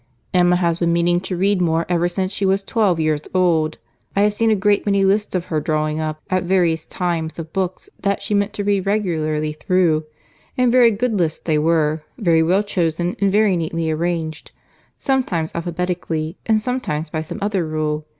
[0.33, 3.77] "Emma has been meaning to read more ever since she was twelve years old.
[4.15, 7.53] I have seen a great many lists of her drawing up at various times of
[7.53, 13.15] books that she meant to read regularly through—and very good lists they were—very well chosen,
[13.21, 18.07] and very neatly arranged—sometimes alphabetically, and sometimes by some other rule.